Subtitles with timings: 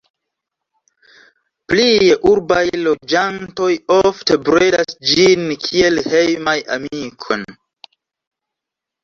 [1.73, 7.47] Plie urbaj loĝantoj ofte bredas ĝin kiel hejman amikon.